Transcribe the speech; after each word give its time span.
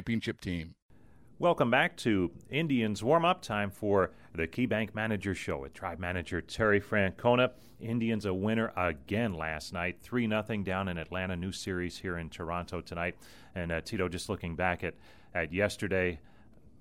championship 0.00 0.40
team. 0.40 0.74
Welcome 1.38 1.70
back 1.70 1.94
to 1.98 2.30
Indians 2.48 3.04
warm 3.04 3.26
up 3.26 3.42
time 3.42 3.70
for 3.70 4.12
the 4.34 4.46
KeyBank 4.46 4.94
Manager 4.94 5.34
Show 5.34 5.58
with 5.58 5.74
Tribe 5.74 5.98
Manager 5.98 6.40
Terry 6.40 6.80
Francona. 6.80 7.50
Indians 7.80 8.24
a 8.24 8.32
winner 8.32 8.72
again 8.78 9.34
last 9.34 9.74
night, 9.74 9.98
3 10.00 10.26
0 10.26 10.42
down 10.64 10.88
in 10.88 10.96
Atlanta. 10.96 11.36
New 11.36 11.52
series 11.52 11.98
here 11.98 12.16
in 12.16 12.30
Toronto 12.30 12.80
tonight. 12.80 13.14
And 13.54 13.70
uh, 13.70 13.82
Tito, 13.82 14.08
just 14.08 14.30
looking 14.30 14.56
back 14.56 14.84
at, 14.84 14.94
at 15.34 15.52
yesterday, 15.52 16.18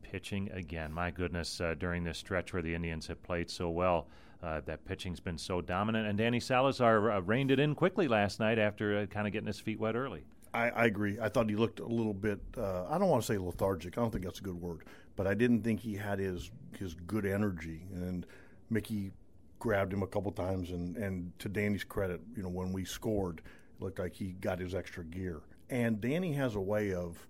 pitching 0.02 0.50
again. 0.54 0.94
My 0.94 1.12
goodness, 1.12 1.60
uh, 1.60 1.76
during 1.78 2.06
this 2.06 2.18
stretch 2.18 2.54
where 2.54 2.62
the 2.62 2.74
Indians 2.74 3.08
have 3.08 3.22
played 3.22 3.50
so 3.50 3.70
well. 3.70 4.08
Uh, 4.42 4.62
that 4.66 4.86
pitching's 4.86 5.20
been 5.20 5.38
so 5.38 5.60
dominant, 5.60 6.08
and 6.08 6.18
Danny 6.18 6.40
Salazar 6.40 7.12
uh, 7.12 7.20
reined 7.20 7.52
it 7.52 7.60
in 7.60 7.76
quickly 7.76 8.08
last 8.08 8.40
night 8.40 8.58
after 8.58 9.00
uh, 9.00 9.06
kind 9.08 9.28
of 9.28 9.34
getting 9.34 9.48
his 9.48 9.60
feet 9.60 9.78
wet 9.78 9.98
early. 9.98 10.24
I, 10.54 10.70
I, 10.70 10.86
agree. 10.86 11.18
I 11.22 11.30
thought 11.30 11.50
he 11.50 11.56
looked 11.56 11.80
a 11.80 11.86
little 11.86 12.14
bit. 12.14 12.40
Uh, 12.58 12.86
I 12.90 12.98
don't 12.98 13.10
want 13.10 13.24
to 13.24 13.28
say 13.28 13.38
lethargic. 13.38 13.98
I 13.98 14.02
don't 14.02 14.12
think 14.12 14.26
that's 14.26 14.40
a 14.40 14.44
good 14.44 14.60
word, 14.60 14.84
but 15.16 15.28
I 15.28 15.34
didn't 15.34 15.64
think 15.64 15.80
he 15.80 15.96
had 15.96 16.20
his 16.20 16.52
his 16.78 16.94
good 16.94 17.26
energy. 17.26 17.82
And 17.94 18.26
Mickey 18.70 19.12
grabbed 19.60 19.94
him 19.94 20.02
a 20.02 20.08
couple 20.08 20.32
times, 20.32 20.72
and 20.72 20.98
and 20.98 21.32
to 21.40 21.50
Danny's 21.50 21.84
credit, 21.84 22.22
you 22.36 22.44
know, 22.44 22.50
when 22.50 22.72
we 22.72 22.86
scored, 22.86 23.40
it 23.40 23.84
looked 23.84 24.00
like 24.00 24.14
he 24.14 24.34
got 24.34 24.60
his 24.60 24.74
extra 24.74 25.04
gear. 25.04 25.42
And 25.70 26.02
Danny 26.02 26.34
has 26.34 26.56
a 26.56 26.62
way 26.62 26.94
of 26.94 27.28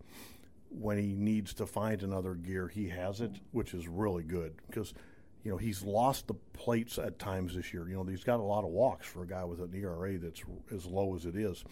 when 0.69 0.97
he 0.97 1.15
needs 1.15 1.53
to 1.55 1.65
find 1.65 2.03
another 2.03 2.35
gear, 2.35 2.67
he 2.67 2.87
has 2.89 3.21
it, 3.21 3.31
which 3.51 3.73
is 3.73 3.87
really 3.87 4.23
good 4.23 4.53
because 4.67 4.93
you 5.43 5.51
know, 5.51 5.57
he's 5.57 5.83
lost 5.83 6.27
the 6.27 6.33
plates 6.53 6.97
at 6.97 7.17
times 7.17 7.55
this 7.55 7.73
year. 7.73 7.87
You 7.87 7.95
know, 7.95 8.03
he's 8.03 8.23
got 8.23 8.39
a 8.39 8.43
lot 8.43 8.63
of 8.63 8.71
walks 8.71 9.07
for 9.07 9.23
a 9.23 9.27
guy 9.27 9.45
with 9.45 9.61
an 9.61 9.73
ERA 9.73 10.17
that's 10.17 10.41
as 10.73 10.85
low 10.85 11.15
as 11.15 11.25
it 11.25 11.35
is. 11.35 11.63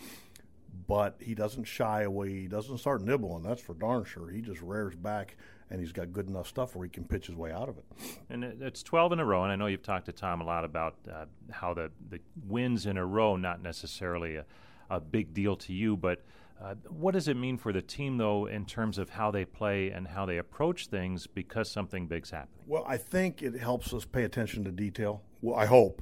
But 0.87 1.15
he 1.19 1.33
doesn't 1.33 1.63
shy 1.63 2.03
away. 2.03 2.29
He 2.41 2.47
doesn't 2.47 2.77
start 2.77 3.01
nibbling. 3.01 3.43
That's 3.43 3.61
for 3.61 3.73
darn 3.73 4.03
sure. 4.03 4.29
He 4.29 4.41
just 4.41 4.61
rears 4.61 4.95
back, 4.95 5.37
and 5.69 5.79
he's 5.79 5.91
got 5.91 6.11
good 6.11 6.29
enough 6.29 6.47
stuff 6.47 6.75
where 6.75 6.85
he 6.85 6.89
can 6.89 7.05
pitch 7.05 7.27
his 7.27 7.35
way 7.35 7.51
out 7.51 7.69
of 7.69 7.77
it. 7.77 7.85
And 8.29 8.43
it's 8.43 8.83
12 8.83 9.13
in 9.13 9.19
a 9.19 9.25
row. 9.25 9.43
And 9.43 9.51
I 9.51 9.55
know 9.55 9.67
you've 9.67 9.81
talked 9.81 10.05
to 10.07 10.11
Tom 10.11 10.41
a 10.41 10.45
lot 10.45 10.65
about 10.65 10.95
uh, 11.11 11.25
how 11.51 11.73
the, 11.73 11.91
the 12.09 12.19
wins 12.45 12.85
in 12.85 12.97
a 12.97 13.05
row 13.05 13.37
not 13.37 13.61
necessarily 13.61 14.35
a, 14.35 14.45
a 14.89 14.99
big 14.99 15.33
deal 15.33 15.55
to 15.55 15.73
you, 15.73 15.95
but– 15.95 16.23
uh, 16.61 16.73
what 16.89 17.13
does 17.13 17.27
it 17.27 17.37
mean 17.37 17.57
for 17.57 17.71
the 17.71 17.81
team, 17.81 18.17
though, 18.17 18.47
in 18.47 18.65
terms 18.65 18.97
of 18.97 19.11
how 19.11 19.29
they 19.29 19.45
play 19.45 19.89
and 19.89 20.07
how 20.07 20.25
they 20.25 20.37
approach 20.37 20.87
things 20.87 21.27
because 21.27 21.69
something 21.69 22.07
big's 22.07 22.31
happening? 22.31 22.63
Well, 22.65 22.83
I 22.87 22.97
think 22.97 23.43
it 23.43 23.59
helps 23.59 23.93
us 23.93 24.05
pay 24.05 24.23
attention 24.23 24.63
to 24.63 24.71
detail. 24.71 25.21
Well, 25.41 25.55
I 25.55 25.67
hope. 25.67 26.01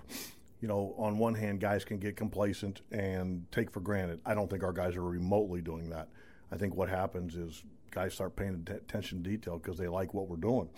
You 0.61 0.67
know, 0.67 0.95
on 0.97 1.17
one 1.17 1.35
hand, 1.35 1.59
guys 1.59 1.83
can 1.83 1.99
get 1.99 2.15
complacent 2.15 2.81
and 2.91 3.45
take 3.51 3.71
for 3.71 3.81
granted. 3.81 4.21
I 4.25 4.33
don't 4.33 4.49
think 4.49 4.63
our 4.63 4.73
guys 4.73 4.95
are 4.95 5.03
remotely 5.03 5.61
doing 5.61 5.89
that. 5.89 6.07
I 6.51 6.57
think 6.57 6.75
what 6.75 6.89
happens 6.89 7.35
is 7.35 7.63
guys 7.91 8.13
start 8.13 8.35
paying 8.35 8.65
attention 8.67 9.23
to 9.23 9.29
detail 9.29 9.57
because 9.57 9.77
they 9.77 9.87
like 9.87 10.13
what 10.13 10.27
we're 10.27 10.37
doing, 10.37 10.69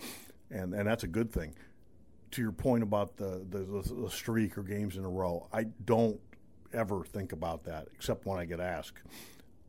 and 0.50 0.74
and 0.74 0.86
that's 0.86 1.04
a 1.04 1.08
good 1.08 1.32
thing. 1.32 1.54
To 2.32 2.42
your 2.42 2.52
point 2.52 2.82
about 2.82 3.16
the, 3.16 3.46
the 3.48 3.64
the 3.94 4.10
streak 4.10 4.58
or 4.58 4.62
games 4.62 4.96
in 4.96 5.04
a 5.04 5.08
row, 5.08 5.48
I 5.52 5.64
don't 5.84 6.20
ever 6.72 7.04
think 7.04 7.32
about 7.32 7.64
that 7.64 7.88
except 7.94 8.26
when 8.26 8.38
I 8.38 8.44
get 8.44 8.60
asked. 8.60 8.98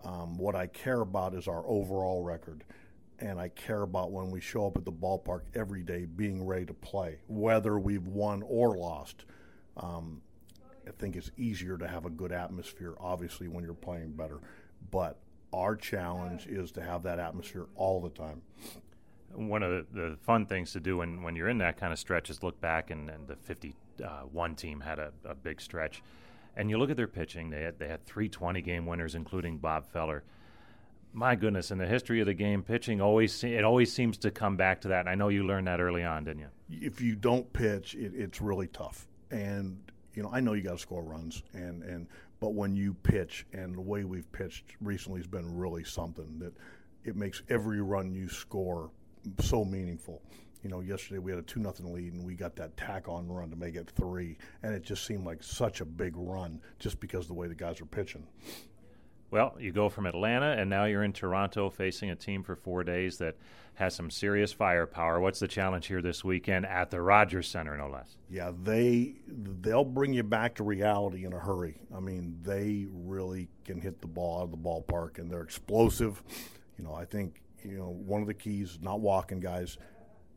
Um, 0.04 0.38
what 0.38 0.56
I 0.56 0.68
care 0.68 1.02
about 1.02 1.34
is 1.34 1.48
our 1.48 1.66
overall 1.66 2.24
record. 2.24 2.64
And 3.22 3.38
I 3.38 3.50
care 3.50 3.82
about 3.82 4.12
when 4.12 4.32
we 4.32 4.40
show 4.40 4.68
up 4.68 4.78
at 4.78 4.86
the 4.86 4.94
ballpark 4.94 5.42
every 5.54 5.84
day 5.84 6.06
being 6.06 6.46
ready 6.46 6.66
to 6.66 6.74
play, 6.74 7.20
whether 7.28 7.78
we've 7.78 8.08
won 8.08 8.44
or 8.48 8.78
lost. 8.78 9.26
Um, 9.78 10.22
I 10.88 10.92
think 10.92 11.16
it's 11.16 11.32
easier 11.38 11.78
to 11.78 11.88
have 11.88 12.06
a 12.06 12.10
good 12.10 12.32
atmosphere, 12.32 12.96
obviously, 13.00 13.48
when 13.48 13.64
you're 13.64 13.74
playing 13.74 14.14
better. 14.14 14.40
But 14.92 15.18
our 15.54 15.76
challenge 15.76 16.48
is 16.48 16.72
to 16.74 16.82
have 16.82 17.04
that 17.04 17.20
atmosphere 17.20 17.68
all 17.76 18.02
the 18.02 18.10
time. 18.10 18.42
One 19.34 19.62
of 19.62 19.72
the, 19.94 20.02
the 20.02 20.18
fun 20.22 20.48
things 20.48 20.72
to 20.74 20.80
do 20.80 20.98
when, 20.98 21.22
when 21.22 21.36
you're 21.36 21.50
in 21.50 21.60
that 21.60 21.78
kind 21.78 21.94
of 21.94 22.00
stretch 22.00 22.30
is 22.30 22.42
look 22.42 22.60
back, 22.60 22.90
and, 22.90 23.10
and 23.10 23.28
the 23.28 23.36
51 23.36 24.56
team 24.56 24.80
had 24.80 24.98
a, 24.98 25.12
a 25.26 25.36
big 25.36 25.62
stretch 25.62 26.02
and 26.60 26.70
you 26.70 26.78
look 26.78 26.90
at 26.90 26.98
their 26.98 27.08
pitching, 27.08 27.50
they 27.50 27.62
had, 27.62 27.80
they 27.80 27.88
had 27.88 28.06
three 28.06 28.28
20 28.28 28.62
game 28.62 28.86
winners, 28.86 29.16
including 29.16 29.58
Bob 29.58 29.88
Feller. 29.88 30.24
My 31.14 31.36
goodness, 31.36 31.72
in 31.72 31.78
the 31.78 31.88
history 31.88 32.20
of 32.20 32.28
the 32.28 32.34
game, 32.34 32.64
pitching 32.64 33.02
always 33.02 33.44
it 33.44 33.64
always 33.64 33.92
seems 33.92 34.18
to 34.20 34.30
come 34.30 34.58
back 34.58 34.82
to 34.82 34.90
that. 34.90 35.00
And 35.02 35.10
I 35.10 35.16
know 35.16 35.30
you 35.30 35.46
learned 35.46 35.68
that 35.68 35.80
early 35.80 36.04
on, 36.04 36.26
didn't 36.26 36.42
you? 36.42 36.50
If 36.70 37.02
you 37.02 37.16
don't 37.16 37.52
pitch, 37.52 37.96
it, 37.96 38.12
it's 38.14 38.42
really 38.42 38.68
tough. 38.68 39.08
And 39.32 39.80
you 40.16 40.24
know, 40.24 40.30
I 40.32 40.40
know 40.40 40.54
you 40.54 40.64
got 40.64 40.74
to 40.74 40.80
score 40.80 41.04
runs, 41.04 41.44
and 41.54 41.84
and 41.84 42.08
but 42.40 42.54
when 42.54 42.76
you 42.76 42.94
pitch, 42.94 43.46
and 43.54 43.76
the 43.76 43.82
way 43.82 44.04
we've 44.04 44.32
pitched 44.32 44.64
recently 44.82 45.20
has 45.20 45.28
been 45.28 45.58
really 45.58 45.84
something 45.84 46.40
that 46.40 46.54
it 47.04 47.16
makes 47.16 47.42
every 47.50 47.82
run 47.82 48.14
you 48.14 48.30
score 48.30 48.92
so 49.40 49.66
meaningful 49.66 50.22
you 50.64 50.70
know, 50.70 50.82
yesterday 50.82 51.20
we 51.20 51.32
had 51.32 51.40
a 51.40 51.44
two 51.44 51.60
nothing 51.60 51.94
lead 51.94 52.14
and 52.14 52.26
we 52.26 52.36
got 52.36 52.56
that 52.58 52.76
tack 52.76 53.08
on 53.08 53.28
run 53.28 53.50
to 53.50 53.56
make 53.56 53.76
it 53.76 53.90
three, 53.96 54.38
and 54.64 54.74
it 54.74 54.84
just 54.84 55.06
seemed 55.06 55.26
like 55.26 55.42
such 55.42 55.82
a 55.82 55.86
big 55.86 56.14
run 56.16 56.62
just 56.80 57.00
because 57.00 57.22
of 57.22 57.28
the 57.28 57.34
way 57.34 57.48
the 57.48 57.56
guys 57.56 57.80
were 57.80 57.88
pitching. 57.88 58.28
Well, 59.32 59.56
you 59.60 59.72
go 59.72 59.90
from 59.90 60.08
Atlanta 60.08 60.56
and 60.58 60.70
now 60.70 60.86
you're 60.86 61.04
in 61.04 61.14
Toronto 61.14 61.70
facing 61.70 62.10
a 62.10 62.16
team 62.16 62.42
for 62.42 62.56
four 62.56 62.84
days 62.84 63.20
that 63.20 63.36
has 63.76 63.94
some 63.94 64.10
serious 64.10 64.52
firepower. 64.52 65.20
What's 65.20 65.40
the 65.40 65.48
challenge 65.48 65.86
here 65.86 66.02
this 66.02 66.24
weekend 66.24 66.66
at 66.66 66.90
the 66.90 67.02
Rogers 67.02 67.48
Center, 67.48 67.78
no 67.78 67.88
less? 67.88 68.18
Yeah, 68.30 68.52
they 68.64 69.16
they'll 69.28 69.86
bring 69.86 70.14
you 70.14 70.24
back 70.24 70.56
to 70.56 70.64
reality 70.64 71.26
in 71.26 71.34
a 71.34 71.40
hurry. 71.40 71.80
I 71.96 72.00
mean, 72.00 72.40
they 72.42 72.88
really 72.92 73.50
can 73.66 73.80
hit 73.80 74.02
the 74.02 74.08
ball 74.08 74.40
out 74.40 74.44
of 74.46 74.52
the 74.52 74.58
ballpark 74.58 75.20
and 75.20 75.30
they're 75.30 75.44
explosive. 75.44 76.24
You 76.78 76.84
know, 76.84 76.94
I 76.94 77.06
think 77.06 77.42
you 77.64 77.78
know 77.78 77.90
one 78.06 78.22
of 78.22 78.28
the 78.28 78.34
keys 78.34 78.72
is 78.72 78.82
not 78.82 79.00
walking 79.00 79.40
guys 79.40 79.78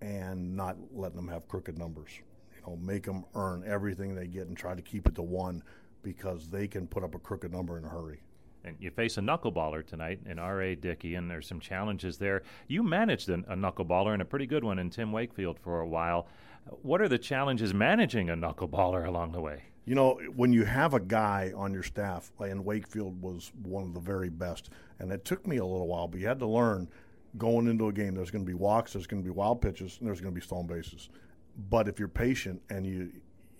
and 0.03 0.55
not 0.55 0.77
letting 0.93 1.17
them 1.17 1.29
have 1.29 1.49
crooked 1.49 1.79
numbers. 1.79 2.11
You 2.55 2.63
know, 2.67 2.77
make 2.77 3.05
them 3.05 3.25
earn 3.35 3.65
everything 3.67 4.15
they 4.15 4.27
get 4.27 4.49
and 4.49 4.57
try 4.57 4.75
to 4.75 4.83
keep 4.83 5.07
it 5.09 5.15
to 5.15 5.23
one 5.23 5.63
because 6.03 6.49
they 6.49 6.69
can 6.69 6.87
put 6.87 7.03
up 7.03 7.15
a 7.15 7.19
crooked 7.19 7.53
number 7.53 7.79
in 7.79 7.85
a 7.85 7.89
hurry. 7.89 8.21
And 8.65 8.77
you 8.79 8.91
face 8.91 9.19
a 9.19 9.21
knuckleballer 9.21 9.85
tonight 9.85 10.21
in 10.27 10.39
R.A. 10.39 10.77
Dickey, 10.77 11.15
and 11.15 11.31
there's 11.31 11.47
some 11.47 11.61
challenges 11.61 12.19
there. 12.19 12.43
You 12.69 12.83
managed 12.83 13.29
a, 13.29 13.35
a 13.49 13.57
knuckleballer 13.57 14.13
and 14.13 14.23
a 14.23 14.25
pretty 14.25 14.47
good 14.47 14.65
one 14.65 14.79
in 14.79 14.91
Tim 14.91 15.13
Wakefield 15.13 15.59
for 15.59 15.81
a 15.81 15.89
while. 15.89 16.29
What 16.83 17.01
are 17.01 17.09
the 17.09 17.19
challenges 17.19 17.75
managing 17.75 18.31
a 18.31 18.37
knuckleballer 18.37 19.07
along 19.07 19.33
the 19.33 19.41
way? 19.41 19.65
You 19.85 19.97
know, 19.97 20.21
when 20.37 20.53
you 20.53 20.65
have 20.65 20.95
a 20.95 21.01
guy 21.01 21.53
on 21.57 21.73
your 21.73 21.83
staff, 21.83 22.31
and 22.39 22.65
Wakefield 22.65 23.21
was 23.21 23.51
one 23.63 23.83
of 23.83 23.95
the 23.95 24.01
very 24.01 24.29
best, 24.29 24.71
and 25.01 25.11
it 25.11 25.25
took 25.25 25.45
me 25.45 25.57
a 25.57 25.65
little 25.65 25.89
while, 25.89 26.07
but 26.07 26.21
you 26.21 26.29
had 26.29 26.39
to 26.39 26.47
learn– 26.47 26.89
going 27.39 27.67
into 27.67 27.89
a 27.89 27.93
game, 27.93 28.15
there's 28.15 28.31
going 28.31 28.45
to 28.45 28.49
be 28.49 28.55
walks, 28.55 28.93
there's 28.93 29.07
going 29.07 29.23
to 29.23 29.25
be 29.25 29.31
wild 29.31 29.61
pitches, 29.61 29.97
and 29.99 30.09
there's 30.09 30.21
going 30.21 30.35
to 30.35 30.39
be 30.39 30.45
stolen 30.45 30.67
bases. 30.67 31.09
But 31.71 31.89
if 31.89 31.99
you're 31.99 32.09
patient 32.09 32.63
and 32.71 32.87
you 32.87 33.11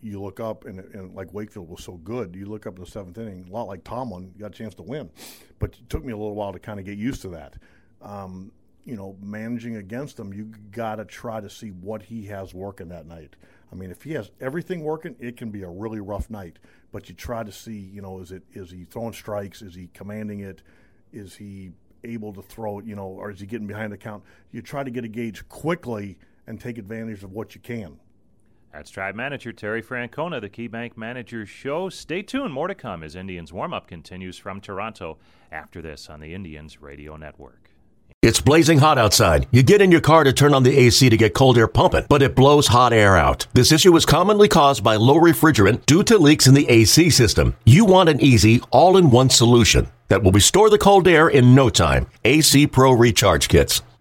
you 0.03 0.21
look 0.21 0.41
up 0.41 0.65
and, 0.65 0.81
and 0.95 1.15
like 1.15 1.33
Wakefield 1.33 1.69
was 1.69 1.83
so 1.83 1.93
good, 1.99 2.35
you 2.35 2.47
look 2.47 2.67
up 2.67 2.77
in 2.77 2.85
the 2.85 2.91
seventh 2.91 3.17
inning, 3.19 3.47
a 3.49 3.53
lot 3.53 3.69
like 3.69 3.85
Tomlin, 3.85 4.33
you 4.35 4.41
got 4.41 4.51
a 4.51 4.55
chance 4.55 4.75
to 4.75 4.83
win. 4.83 5.11
But 5.59 5.75
it 5.75 5.89
took 5.89 6.05
me 6.05 6.13
a 6.13 6.17
little 6.17 6.35
while 6.35 6.53
to 6.53 6.59
kind 6.59 6.81
of 6.81 6.85
get 6.85 6.99
used 6.99 7.23
to 7.23 7.29
that. 7.29 7.55
Um, 8.01 8.53
you 8.85 8.97
know, 8.97 9.17
managing 9.23 9.77
against 9.77 10.19
him, 10.19 10.33
you 10.33 10.53
got 10.73 10.97
to 10.97 11.05
try 11.05 11.41
to 11.41 11.49
see 11.49 11.69
what 11.69 12.03
he 12.03 12.27
has 12.27 12.53
working 12.53 12.89
that 12.89 13.07
night. 13.07 13.37
I 13.71 13.77
mean, 13.77 13.91
if 13.91 14.03
he 14.03 14.13
has 14.13 14.31
everything 14.41 14.83
working, 14.83 15.15
it 15.21 15.37
can 15.37 15.51
be 15.51 15.63
a 15.63 15.69
really 15.69 16.01
rough 16.01 16.29
night. 16.29 16.59
but 16.91 17.09
you 17.09 17.15
try 17.15 17.43
to 17.43 17.53
see, 17.53 17.79
you 17.79 18.03
know, 18.03 18.19
is 18.21 18.33
it 18.33 18.43
is 18.53 18.71
he 18.71 18.85
throwing 18.85 19.15
strikes? 19.15 19.63
Is 19.63 19.75
he 19.75 19.89
commanding 19.95 20.41
it? 20.41 20.63
Is 21.13 21.37
he 21.37 21.73
able 22.05 22.33
to 22.35 22.43
throw 22.43 22.81
it? 22.81 22.85
You 22.85 22.97
know, 22.97 23.07
or 23.07 23.31
is 23.31 23.41
he 23.41 23.47
getting 23.47 23.67
behind 23.67 23.93
the 23.93 23.97
count? 23.97 24.25
You 24.51 24.61
try 24.63 24.83
to 24.83 24.91
get 24.91 25.05
a 25.05 25.09
gauge 25.09 25.49
quickly 25.49 26.19
and 26.47 26.61
take 26.61 26.77
advantage 26.77 27.23
of 27.23 27.33
what 27.33 27.55
you 27.55 27.61
can. 27.61 27.99
That's 28.73 28.89
Tribe 28.89 29.15
Manager 29.15 29.53
Terry 29.53 29.83
Francona, 29.83 30.41
the 30.41 30.49
KeyBank 30.49 30.97
Manager 30.97 31.45
Show. 31.45 31.91
Stay 31.91 32.23
tuned. 32.23 32.55
More 32.55 32.69
to 32.69 32.75
come 32.75 33.03
as 33.03 33.15
Indians 33.15 33.53
warm 33.53 33.75
up 33.75 33.87
continues 33.87 34.39
from 34.39 34.63
Toronto 34.63 35.19
after 35.51 35.83
this 35.83 36.09
on 36.09 36.21
the 36.21 36.33
Indians 36.33 36.81
Radio 36.81 37.17
Network. 37.17 37.69
It's 38.23 38.41
blazing 38.41 38.79
hot 38.79 38.97
outside. 38.97 39.47
You 39.51 39.63
get 39.63 39.83
in 39.83 39.93
your 39.93 40.01
car 40.01 40.25
to 40.25 40.33
turn 40.33 40.55
on 40.55 40.63
the 40.63 40.75
AC 40.79 41.11
to 41.11 41.17
get 41.19 41.35
cold 41.35 41.59
air 41.59 41.69
pumping, 41.69 42.07
but 42.09 42.23
it 42.23 42.35
blows 42.35 42.69
hot 42.69 42.95
air 42.95 43.15
out. 43.15 43.47
This 43.53 43.73
issue 43.73 43.95
is 43.95 44.07
commonly 44.07 44.49
caused 44.49 44.83
by 44.83 44.97
low 44.97 45.17
refrigerant 45.17 45.85
due 45.85 46.03
to 46.05 46.17
leaks 46.17 46.47
in 46.47 46.55
the 46.55 46.69
AC 46.71 47.11
system. 47.11 47.55
You 47.67 47.85
want 47.85 48.09
an 48.09 48.21
easy, 48.21 48.63
all 48.71 48.97
in 48.97 49.11
one 49.11 49.29
solution 49.29 49.89
that 50.09 50.23
will 50.23 50.33
restore 50.33 50.71
the 50.71 50.79
cold 50.79 51.07
air 51.07 51.29
in 51.29 51.55
no 51.55 51.69
time. 51.69 52.07
AC 52.25 52.69
Pro 52.69 52.93
Recharge 52.93 53.49
Kits. 53.49 53.83